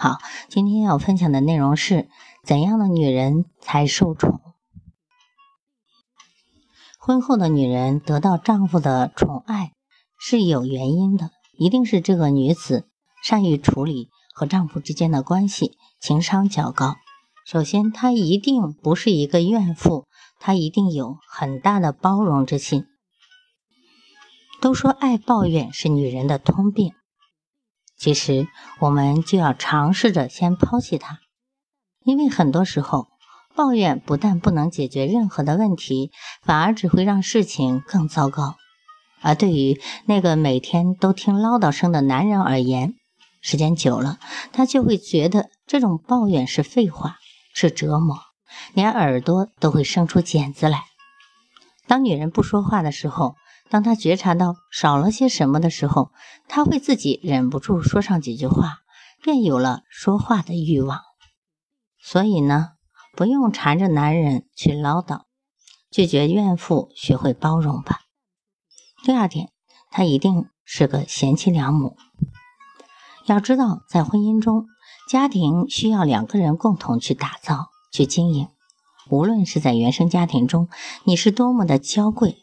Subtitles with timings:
[0.00, 2.08] 好，今天要分享的内容是
[2.44, 4.40] 怎样的女人才受宠？
[7.00, 9.72] 婚后的女人得到丈夫的宠爱
[10.16, 12.86] 是有原因的，一定是这个女子
[13.24, 16.94] 善于处理和丈夫之间的关系，情商较高。
[17.44, 20.06] 首先，她一定不是一个怨妇，
[20.38, 22.84] 她一定有很大的包容之心。
[24.60, 26.92] 都说爱抱怨是女人的通病。
[27.98, 28.46] 其实，
[28.78, 31.18] 我们就要尝试着先抛弃它，
[32.04, 33.08] 因为很多时候，
[33.56, 38.54] 抱怨不但不能解决任何的问题，反而只会让事情更糟糕。
[39.20, 42.94] 而对于那个每天都听唠叨声的男人而言，
[43.40, 44.20] 时间久了，
[44.52, 47.16] 他就会觉得这种抱怨是废话，
[47.52, 48.16] 是折磨，
[48.74, 50.84] 连耳朵都会生出茧子来。
[51.88, 53.34] 当女人不说话的时候，
[53.70, 56.10] 当他觉察到少了些什么的时候，
[56.48, 58.78] 他会自己忍不住说上几句话，
[59.22, 61.00] 便有了说话的欲望。
[62.00, 62.70] 所以呢，
[63.14, 65.22] 不用缠着男人去唠叨，
[65.90, 68.00] 拒绝怨妇，学会包容吧。
[69.04, 69.50] 第二点，
[69.90, 71.96] 他一定是个贤妻良母。
[73.26, 74.66] 要知道，在婚姻中，
[75.10, 78.48] 家庭需要两个人共同去打造、去经营。
[79.10, 80.68] 无论是在原生家庭中，
[81.04, 82.38] 你是多么的娇贵。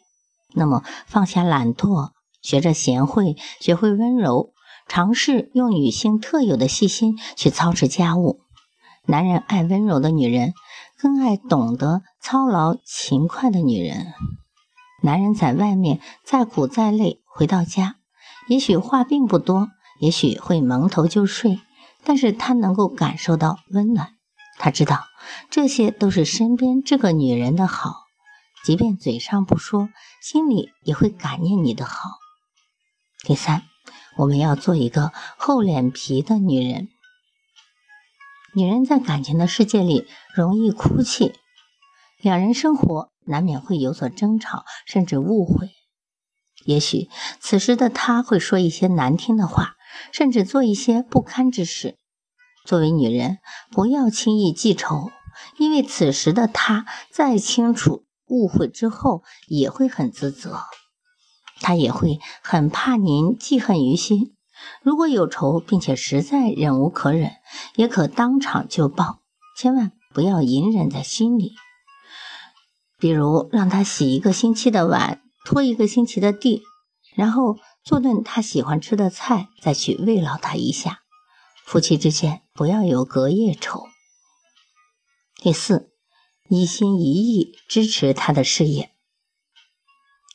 [0.54, 4.52] 那么，放下懒惰，学着贤惠，学会温柔，
[4.88, 8.40] 尝试用女性特有的细心去操持家务。
[9.06, 10.54] 男人爱温柔的女人，
[10.98, 14.06] 更爱懂得操劳勤快的女人。
[15.02, 17.96] 男人在外面再苦再累，回到家，
[18.48, 19.68] 也许话并不多，
[20.00, 21.60] 也许会蒙头就睡，
[22.02, 24.14] 但是他能够感受到温暖。
[24.58, 25.04] 他知道，
[25.50, 28.05] 这些都是身边这个女人的好。
[28.66, 29.90] 即便嘴上不说，
[30.20, 32.10] 心里也会感念你的好。
[33.24, 33.62] 第三，
[34.16, 36.88] 我们要做一个厚脸皮的女人。
[38.56, 41.32] 女人在感情的世界里容易哭泣，
[42.20, 45.70] 两人生活难免会有所争吵，甚至误会。
[46.64, 49.76] 也许此时的她会说一些难听的话，
[50.10, 51.96] 甚至做一些不堪之事。
[52.64, 53.38] 作为女人，
[53.70, 55.12] 不要轻易记仇，
[55.56, 58.02] 因为此时的她再清楚。
[58.28, 60.60] 误会之后也会很自责，
[61.60, 64.34] 他也会很怕您记恨于心。
[64.82, 67.32] 如果有仇，并且实在忍无可忍，
[67.76, 69.20] 也可当场就报，
[69.56, 71.54] 千万不要隐忍在心里。
[72.98, 76.62] 比如让他洗一个星期的碗，拖一个星期的地，
[77.14, 81.00] 然后做顿他喜欢吃的菜，再去慰劳他一下。
[81.64, 83.86] 夫妻之间不要有隔夜仇。
[85.36, 85.95] 第四。
[86.48, 88.90] 一心一意支持他的事业。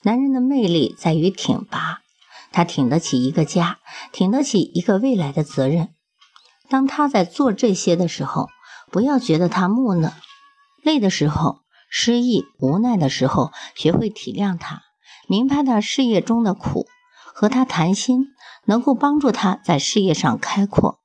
[0.04, 2.02] 男人的魅力在于挺拔，
[2.52, 3.80] 他挺得起一个家，
[4.12, 5.94] 挺得起一个未来的责任。
[6.68, 8.48] 当他在做这些的时候，
[8.92, 10.14] 不要觉得他木讷，
[10.84, 14.82] 累的时候、失意、无奈的时候，学会体谅他，
[15.28, 16.88] 明白他事业中的苦，
[17.34, 18.28] 和他谈心，
[18.66, 21.00] 能够帮助他在事业上开阔，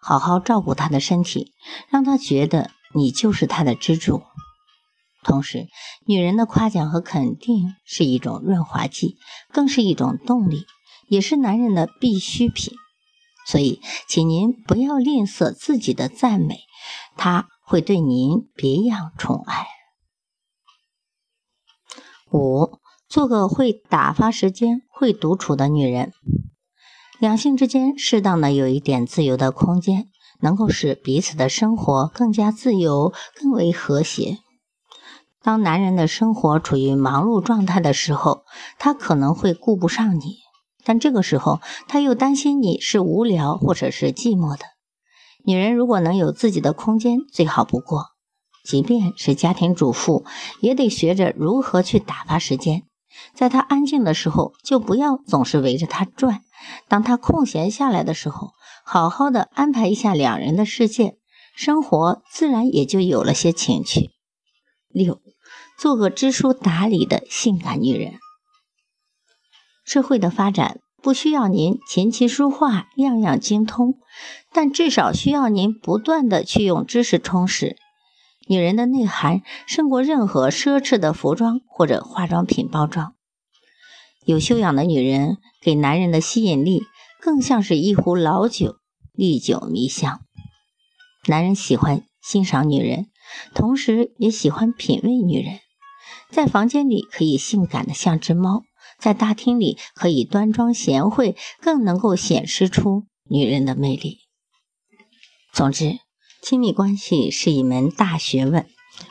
[0.00, 1.52] 好好照顾他的身体，
[1.90, 4.22] 让他觉得你就是他的支柱。
[5.28, 5.68] 同时，
[6.06, 9.18] 女人的夸奖和肯定是一种润滑剂，
[9.52, 10.64] 更是一种动力，
[11.06, 12.72] 也是男人的必需品。
[13.46, 16.60] 所以，请您不要吝啬自己的赞美，
[17.18, 19.66] 他会对您别样宠爱。
[22.32, 26.12] 五，做个会打发时间、会独处的女人。
[27.20, 30.08] 两性之间适当的有一点自由的空间，
[30.40, 34.38] 能够使彼此的生活更加自由，更为和谐。
[35.48, 38.44] 当男人的生活处于忙碌状态的时候，
[38.78, 40.40] 他可能会顾不上你，
[40.84, 44.66] 但这个时候他又担心你是无聊或者是寂寞的。
[45.46, 48.08] 女人如果能有自己的空间，最好不过。
[48.62, 50.26] 即便是家庭主妇，
[50.60, 52.82] 也得学着如何去打发时间。
[53.32, 56.40] 在他安静的时候，就不要总是围着他转；
[56.88, 58.50] 当他空闲下来的时候，
[58.84, 61.16] 好好的安排一下两人的世界，
[61.56, 64.10] 生活自然也就有了些情趣。
[64.90, 65.22] 六。
[65.78, 68.14] 做个知书达理的性感女人。
[69.84, 73.94] 社会的发展不需要您琴棋书画样样精通，
[74.52, 77.76] 但至少需要您不断的去用知识充实。
[78.48, 83.14] 女人的内涵胜过任何奢侈的服装或者化妆品包装。
[84.24, 86.82] 有修养的女人给男人的吸引力，
[87.20, 88.78] 更像是一壶老酒，
[89.12, 90.20] 历久弥香。
[91.28, 93.06] 男人喜欢欣赏女人，
[93.54, 95.60] 同时也喜欢品味女人。
[96.30, 98.62] 在房间里可以性感的像只猫。
[98.98, 104.18] 在大厅里可以端庄贤惠，更能够显示出女人的魅力。
[105.52, 105.98] 总之，
[106.42, 108.66] 亲密关系是一门大学问。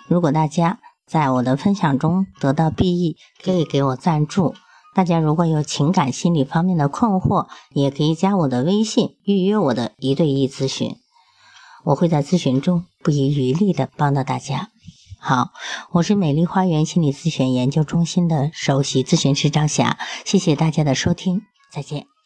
[0.10, 4.56] 如果大家在我的分享中得到裨益，可以给我赞助。
[4.94, 10.98] 大家如果有情感心理方面的困惑，也可以加我的微信预约我的一对一咨询，
[11.86, 14.70] 我会在咨询中不遗余力的帮到大家。
[15.20, 15.52] 好，
[15.92, 21.42] 我是美丽花园心理咨询研究中心的首席咨询师张霞，谢谢大家的收听，
[21.72, 22.17] 再见。